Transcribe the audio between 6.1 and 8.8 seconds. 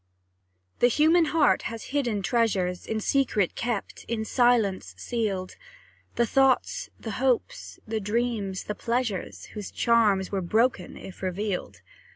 The thoughts, the hopes, the dreams, the